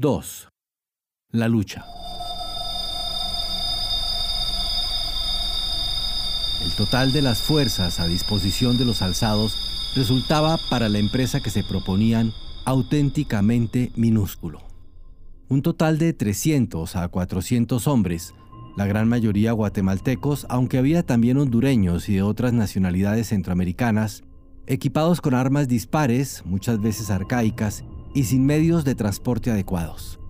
[0.00, 0.48] 2.
[1.32, 1.84] La lucha.
[6.64, 9.58] El total de las fuerzas a disposición de los alzados
[9.94, 12.32] resultaba para la empresa que se proponían
[12.64, 14.62] auténticamente minúsculo.
[15.50, 18.32] Un total de 300 a 400 hombres,
[18.78, 24.22] la gran mayoría guatemaltecos, aunque había también hondureños y de otras nacionalidades centroamericanas,
[24.66, 27.84] equipados con armas dispares, muchas veces arcaicas,
[28.14, 30.20] y sin medios de transporte adecuados.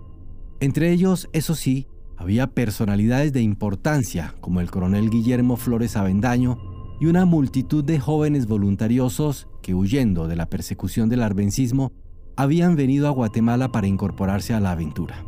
[0.61, 6.59] Entre ellos, eso sí, había personalidades de importancia como el coronel Guillermo Flores Avendaño
[7.01, 11.93] y una multitud de jóvenes voluntariosos que huyendo de la persecución del arbencismo
[12.37, 15.25] habían venido a Guatemala para incorporarse a la aventura.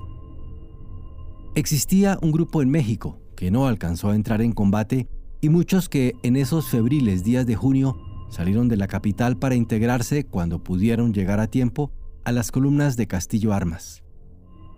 [1.54, 5.08] Existía un grupo en México que no alcanzó a entrar en combate
[5.40, 7.96] y muchos que en esos febriles días de junio
[8.28, 11.90] salieron de la capital para integrarse cuando pudieron llegar a tiempo
[12.24, 14.02] a las columnas de Castillo Armas.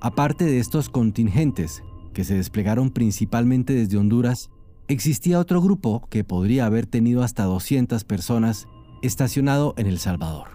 [0.01, 4.51] Aparte de estos contingentes, que se desplegaron principalmente desde Honduras,
[4.89, 8.67] existía otro grupo que podría haber tenido hasta 200 personas
[9.03, 10.49] estacionado en El Salvador.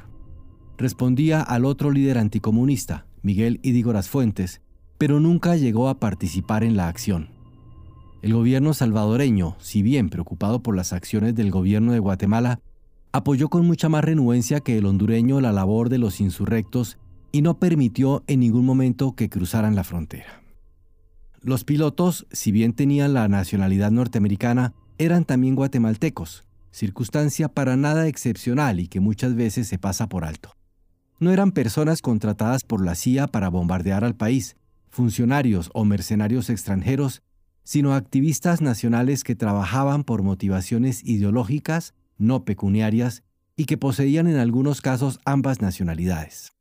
[0.77, 4.61] Respondía al otro líder anticomunista, Miguel Idígoras Fuentes,
[4.97, 7.29] pero nunca llegó a participar en la acción.
[8.21, 12.59] El gobierno salvadoreño, si bien preocupado por las acciones del gobierno de Guatemala,
[13.11, 16.97] apoyó con mucha más renuencia que el hondureño la labor de los insurrectos
[17.31, 20.41] y no permitió en ningún momento que cruzaran la frontera.
[21.41, 28.80] Los pilotos, si bien tenían la nacionalidad norteamericana, eran también guatemaltecos, circunstancia para nada excepcional
[28.80, 30.55] y que muchas veces se pasa por alto.
[31.19, 34.57] No eran personas contratadas por la CIA para bombardear al país,
[34.89, 37.21] funcionarios o mercenarios extranjeros,
[37.63, 43.23] sino activistas nacionales que trabajaban por motivaciones ideológicas no pecuniarias
[43.55, 46.53] y que poseían en algunos casos ambas nacionalidades.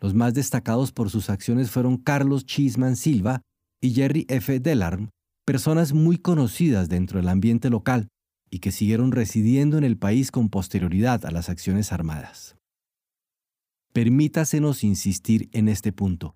[0.00, 3.42] Los más destacados por sus acciones fueron Carlos Chisman Silva
[3.80, 4.60] y Jerry F.
[4.60, 5.10] Delarm,
[5.44, 8.08] personas muy conocidas dentro del ambiente local
[8.50, 12.56] y que siguieron residiendo en el país con posterioridad a las acciones armadas.
[13.92, 16.34] Permítasenos insistir en este punto.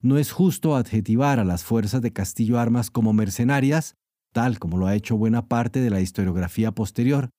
[0.00, 3.94] No es justo adjetivar a las fuerzas de Castillo Armas como mercenarias,
[4.32, 7.30] tal como lo ha hecho buena parte de la historiografía posterior,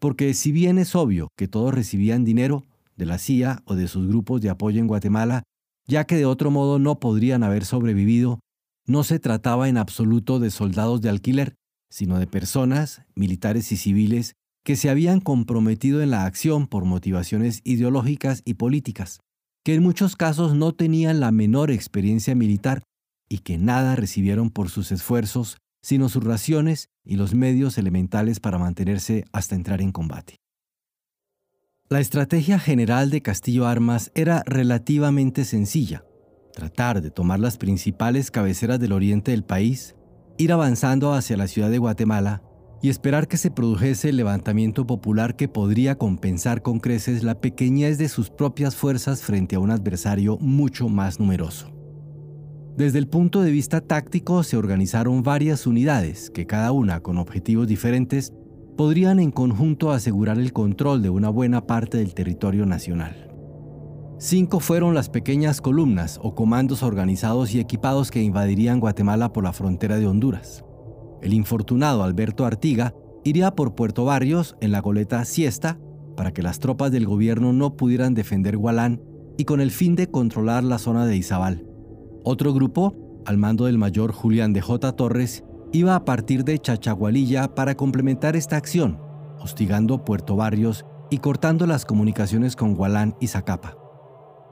[0.00, 2.64] porque si bien es obvio que todos recibían dinero
[2.96, 5.44] de la CIA o de sus grupos de apoyo en Guatemala,
[5.86, 8.40] ya que de otro modo no podrían haber sobrevivido,
[8.86, 11.54] no se trataba en absoluto de soldados de alquiler,
[11.90, 14.34] sino de personas, militares y civiles,
[14.64, 19.20] que se habían comprometido en la acción por motivaciones ideológicas y políticas,
[19.64, 22.82] que en muchos casos no tenían la menor experiencia militar
[23.28, 28.58] y que nada recibieron por sus esfuerzos sino sus raciones y los medios elementales para
[28.58, 30.36] mantenerse hasta entrar en combate.
[31.88, 36.04] La estrategia general de Castillo Armas era relativamente sencilla,
[36.52, 39.96] tratar de tomar las principales cabeceras del oriente del país,
[40.38, 42.42] ir avanzando hacia la ciudad de Guatemala
[42.82, 47.98] y esperar que se produjese el levantamiento popular que podría compensar con creces la pequeñez
[47.98, 51.79] de sus propias fuerzas frente a un adversario mucho más numeroso.
[52.76, 57.66] Desde el punto de vista táctico se organizaron varias unidades que cada una con objetivos
[57.66, 58.32] diferentes
[58.76, 63.30] podrían en conjunto asegurar el control de una buena parte del territorio nacional.
[64.18, 69.52] Cinco fueron las pequeñas columnas o comandos organizados y equipados que invadirían Guatemala por la
[69.52, 70.64] frontera de Honduras.
[71.22, 72.94] El infortunado Alberto Artiga
[73.24, 75.78] iría por Puerto Barrios en la goleta Siesta
[76.16, 79.02] para que las tropas del gobierno no pudieran defender Gualán
[79.36, 81.69] y con el fin de controlar la zona de Izabal.
[82.22, 82.94] Otro grupo,
[83.24, 84.92] al mando del mayor Julián de J.
[84.92, 85.42] Torres,
[85.72, 89.00] iba a partir de Chachagualilla para complementar esta acción,
[89.40, 93.78] hostigando Puerto Barrios y cortando las comunicaciones con Gualán y Zacapa.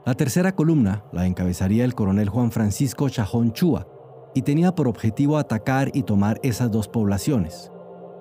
[0.03, 3.87] La tercera columna la encabezaría el coronel Juan Francisco Chajón Chúa
[4.33, 7.71] y tenía por objetivo atacar y tomar esas dos poblaciones.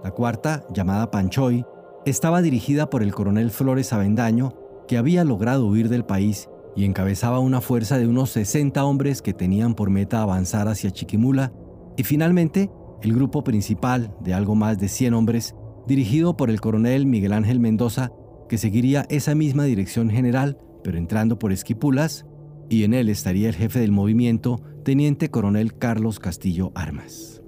[0.04, 1.64] La cuarta, llamada Panchoy,
[2.04, 4.52] estaba dirigida por el coronel Flores Avendaño,
[4.86, 9.34] que había logrado huir del país y encabezaba una fuerza de unos 60 hombres que
[9.34, 11.52] tenían por meta avanzar hacia Chiquimula,
[11.96, 12.70] y finalmente
[13.02, 15.54] el grupo principal de algo más de 100 hombres,
[15.86, 18.12] dirigido por el coronel Miguel Ángel Mendoza,
[18.48, 22.26] que seguiría esa misma dirección general, pero entrando por Esquipulas,
[22.68, 27.42] y en él estaría el jefe del movimiento, teniente coronel Carlos Castillo Armas.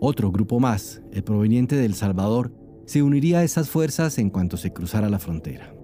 [0.00, 2.52] Otro grupo más, el proveniente de El Salvador,
[2.86, 5.77] se uniría a esas fuerzas en cuanto se cruzara la frontera.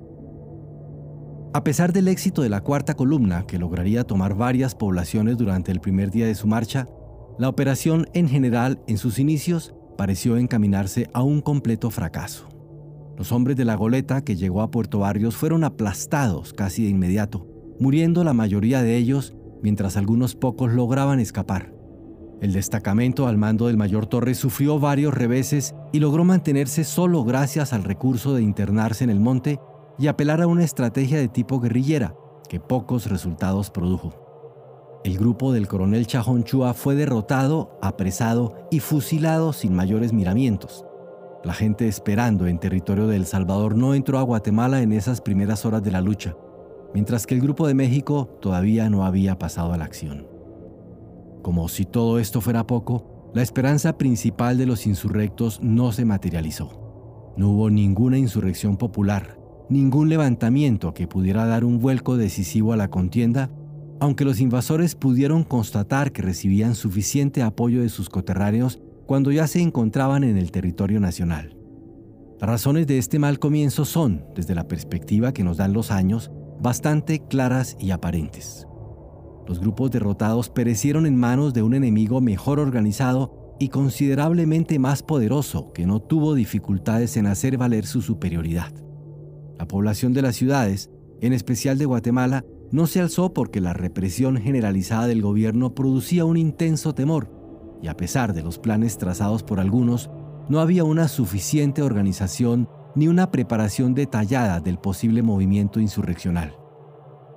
[1.54, 5.78] A pesar del éxito de la cuarta columna, que lograría tomar varias poblaciones durante el
[5.78, 6.88] primer día de su marcha,
[7.38, 12.48] la operación en general en sus inicios pareció encaminarse a un completo fracaso.
[13.16, 17.46] Los hombres de la goleta que llegó a Puerto Barrios fueron aplastados casi de inmediato,
[17.78, 21.72] muriendo la mayoría de ellos mientras algunos pocos lograban escapar.
[22.40, 27.72] El destacamento al mando del mayor Torres sufrió varios reveses y logró mantenerse solo gracias
[27.72, 29.60] al recurso de internarse en el monte
[29.98, 32.14] y apelar a una estrategia de tipo guerrillera
[32.48, 34.24] que pocos resultados produjo.
[35.04, 40.86] El grupo del coronel Chajón Chua fue derrotado, apresado y fusilado sin mayores miramientos.
[41.44, 45.66] La gente esperando en territorio de El Salvador no entró a Guatemala en esas primeras
[45.66, 46.34] horas de la lucha,
[46.94, 50.26] mientras que el grupo de México todavía no había pasado a la acción.
[51.42, 57.34] Como si todo esto fuera poco, la esperanza principal de los insurrectos no se materializó.
[57.36, 62.88] No hubo ninguna insurrección popular, ningún levantamiento que pudiera dar un vuelco decisivo a la
[62.88, 63.50] contienda,
[64.00, 69.60] aunque los invasores pudieron constatar que recibían suficiente apoyo de sus coterráneos cuando ya se
[69.60, 71.56] encontraban en el territorio nacional.
[72.40, 76.30] Las razones de este mal comienzo son, desde la perspectiva que nos dan los años,
[76.60, 78.66] bastante claras y aparentes.
[79.46, 85.72] Los grupos derrotados perecieron en manos de un enemigo mejor organizado y considerablemente más poderoso
[85.72, 88.72] que no tuvo dificultades en hacer valer su superioridad.
[89.58, 90.90] La población de las ciudades,
[91.20, 96.36] en especial de Guatemala, no se alzó porque la represión generalizada del gobierno producía un
[96.36, 97.30] intenso temor,
[97.82, 100.10] y a pesar de los planes trazados por algunos,
[100.48, 106.56] no había una suficiente organización ni una preparación detallada del posible movimiento insurreccional.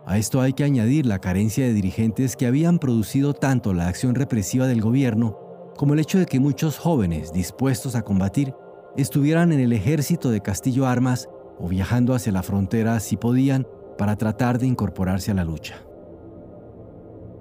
[0.06, 4.16] A esto hay que añadir la carencia de dirigentes que habían producido tanto la acción
[4.16, 5.38] represiva del gobierno
[5.78, 8.54] como el hecho de que muchos jóvenes dispuestos a combatir
[8.96, 11.30] estuvieran en el ejército de Castillo Armas
[11.60, 13.68] o viajando hacia la frontera si podían
[13.98, 15.76] para tratar de incorporarse a la lucha.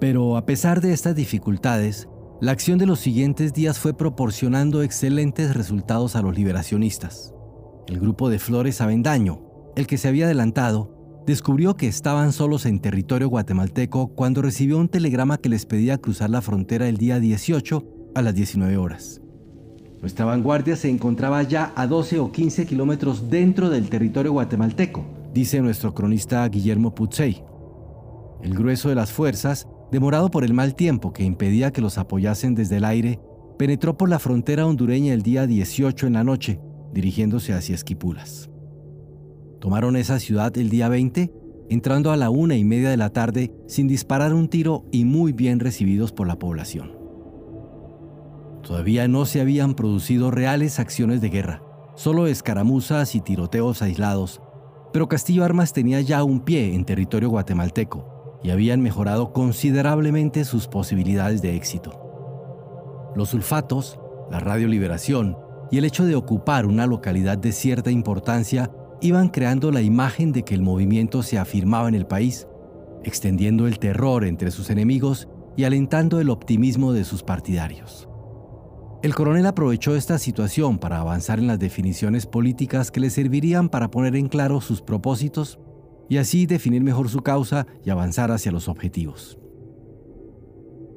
[0.01, 2.09] Pero a pesar de estas dificultades,
[2.41, 7.35] la acción de los siguientes días fue proporcionando excelentes resultados a los liberacionistas.
[7.87, 9.43] El grupo de Flores Avendaño,
[9.75, 14.89] el que se había adelantado, descubrió que estaban solos en territorio guatemalteco cuando recibió un
[14.89, 17.85] telegrama que les pedía cruzar la frontera el día 18
[18.15, 19.21] a las 19 horas.
[20.01, 25.61] Nuestra vanguardia se encontraba ya a 12 o 15 kilómetros dentro del territorio guatemalteco, dice
[25.61, 27.43] nuestro cronista Guillermo Putzey.
[28.43, 32.55] El grueso de las fuerzas, demorado por el mal tiempo que impedía que los apoyasen
[32.55, 33.19] desde el aire,
[33.59, 36.61] penetró por la frontera hondureña el día 18 en la noche,
[36.93, 38.51] dirigiéndose hacia Esquipulas.
[39.61, 41.33] Tomaron esa ciudad el día 20,
[41.71, 45.33] entrando a la una y media de la tarde sin disparar un tiro y muy
[45.33, 46.96] bien recibidos por la población.
[48.67, 51.63] Todavía no se habían producido reales acciones de guerra,
[51.95, 54.43] solo escaramuzas y tiroteos aislados,
[54.93, 60.67] pero Castillo Armas tenía ya un pie en territorio guatemalteco y habían mejorado considerablemente sus
[60.67, 63.13] posibilidades de éxito.
[63.15, 64.01] Los sulfatos,
[64.33, 65.39] la radioliberación
[65.71, 70.43] y el hecho de ocupar una localidad de cierta importancia iban creando la imagen de
[70.43, 72.49] que el movimiento se afirmaba en el país,
[73.05, 78.09] extendiendo el terror entre sus enemigos y alentando el optimismo de sus partidarios.
[79.03, 83.91] El coronel aprovechó esta situación para avanzar en las definiciones políticas que le servirían para
[83.91, 85.59] poner en claro sus propósitos
[86.09, 89.39] y así definir mejor su causa y avanzar hacia los objetivos.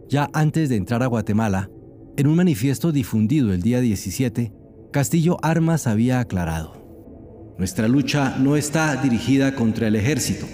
[0.08, 1.70] Ya antes de entrar a Guatemala,
[2.18, 4.54] en un manifiesto difundido el día 17,
[4.92, 6.74] Castillo Armas había aclarado,
[7.58, 10.48] Nuestra lucha no está dirigida contra el ejército,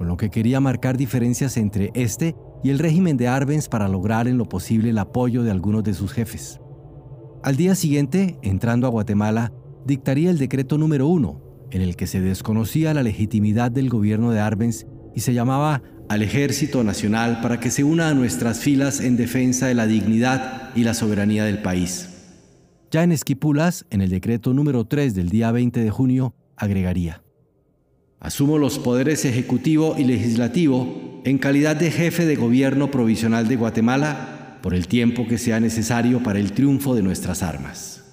[0.00, 4.28] con lo que quería marcar diferencias entre este y el régimen de Arbenz para lograr
[4.28, 6.58] en lo posible el apoyo de algunos de sus jefes.
[7.42, 9.52] Al día siguiente, entrando a Guatemala,
[9.84, 14.40] dictaría el decreto número uno, en el que se desconocía la legitimidad del gobierno de
[14.40, 19.18] Arbenz y se llamaba al Ejército Nacional para que se una a nuestras filas en
[19.18, 22.08] defensa de la dignidad y la soberanía del país.
[22.90, 27.22] Ya en Esquipulas, en el decreto número 3 del día 20 de junio, agregaría,
[28.20, 34.58] Asumo los poderes ejecutivo y legislativo en calidad de jefe de gobierno provisional de Guatemala
[34.62, 38.04] por el tiempo que sea necesario para el triunfo de nuestras armas.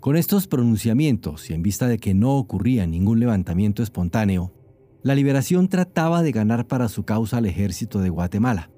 [0.00, 4.54] Con estos pronunciamientos y en vista de que no ocurría ningún levantamiento espontáneo,
[5.02, 8.70] la liberación trataba de ganar para su causa al ejército de Guatemala,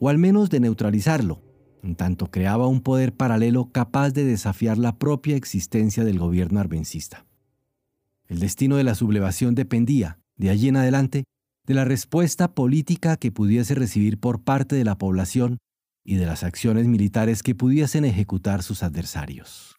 [0.00, 1.42] o al menos de neutralizarlo,
[1.82, 7.26] en tanto creaba un poder paralelo capaz de desafiar la propia existencia del gobierno arbencista.
[8.28, 11.24] El destino de la sublevación dependía, de allí en adelante,
[11.66, 15.58] de la respuesta política que pudiese recibir por parte de la población
[16.04, 19.76] y de las acciones militares que pudiesen ejecutar sus adversarios.